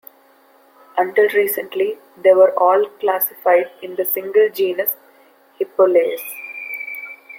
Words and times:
Until 0.97 1.29
recently, 1.29 1.99
they 2.17 2.33
were 2.33 2.57
all 2.59 2.87
classified 2.99 3.69
in 3.83 3.97
the 3.97 4.03
single 4.03 4.49
genus 4.49 4.97
"Hippolais". 5.59 6.17